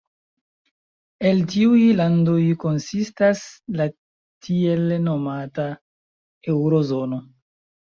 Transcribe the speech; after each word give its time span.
El 1.31 1.43
tiuj 1.51 1.81
landoj 1.99 2.39
konsistas 2.65 3.45
la 3.79 3.89
tiel 4.49 4.85
nomata 5.09 5.71
"Eŭro-zono". 6.59 7.27